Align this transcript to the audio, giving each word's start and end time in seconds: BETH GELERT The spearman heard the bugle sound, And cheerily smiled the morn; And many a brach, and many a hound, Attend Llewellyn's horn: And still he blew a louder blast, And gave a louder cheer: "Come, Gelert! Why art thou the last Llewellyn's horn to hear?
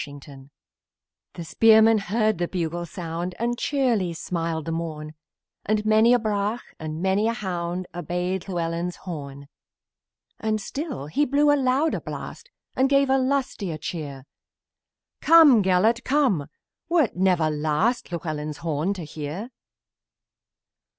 BETH 0.03 0.19
GELERT 0.19 0.49
The 1.35 1.43
spearman 1.45 1.97
heard 1.99 2.39
the 2.39 2.47
bugle 2.47 2.87
sound, 2.87 3.35
And 3.37 3.55
cheerily 3.59 4.13
smiled 4.13 4.65
the 4.65 4.71
morn; 4.71 5.13
And 5.63 5.85
many 5.85 6.11
a 6.15 6.17
brach, 6.17 6.63
and 6.79 7.03
many 7.03 7.27
a 7.27 7.33
hound, 7.33 7.85
Attend 7.93 8.47
Llewellyn's 8.47 8.95
horn: 8.95 9.47
And 10.39 10.59
still 10.59 11.05
he 11.05 11.23
blew 11.25 11.53
a 11.53 11.55
louder 11.55 11.99
blast, 12.01 12.49
And 12.75 12.89
gave 12.89 13.11
a 13.11 13.19
louder 13.19 13.77
cheer: 13.77 14.25
"Come, 15.21 15.61
Gelert! 15.61 15.99
Why 16.09 17.01
art 17.01 17.11
thou 17.15 17.35
the 17.35 17.49
last 17.51 18.11
Llewellyn's 18.11 18.57
horn 18.65 18.95
to 18.95 19.03
hear? 19.03 19.51